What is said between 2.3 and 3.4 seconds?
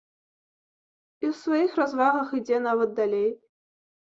ідзе нават далей.